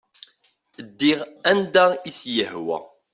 [0.85, 1.19] Ddiɣ
[1.49, 2.77] anda i as-yehwa.